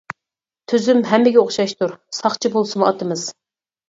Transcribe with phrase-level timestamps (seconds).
[0.71, 3.27] تۈزۈم ھەممىگە ئوخشاشتۇر، ساقچى بولسىمۇ ئاتىمىز.